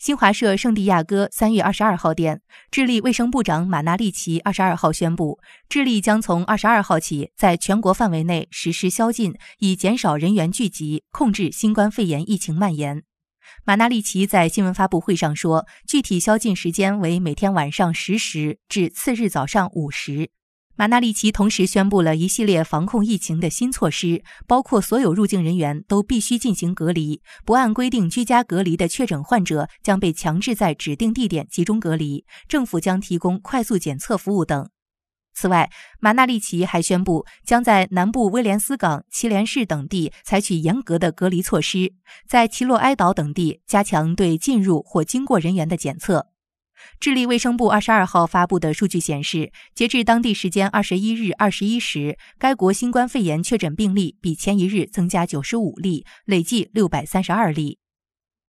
[0.00, 5.38] 新华社圣地亚哥三月二十二号电，智利卫生部长马纳利奇二十二号宣布，
[5.68, 13.02] 智利将从二十二号起在全国范围内实施宵禁，以减少人员聚集，控制新冠肺炎疫情蔓延。
[13.66, 20.30] 马纳利奇在新闻发布会上说，具体宵禁时间为每天晚上十时至次日早上五时。
[20.80, 34.70] 马纳利奇同时宣布了一系列防控疫情的新措施，包括所有入境人员都必须进行隔离，不按规定居家隔离的确诊患者将被强制在指定地点集中隔离，政府将提供快速检测服务等。
[35.34, 35.70] 此外，
[36.00, 41.92] 马纳利奇还宣布将在南部威廉斯港、祁连市等地采取严格的隔离措施，
[42.26, 46.29] 在奇洛埃岛等地加强对进入或经过人员的检测。
[46.98, 57.78] 智利卫生部二十二号发布的数据显示，截至当地时间二十一日二十一时，该国新冠肺炎确诊病例比前一日增加九十五例，累计六百三十二例。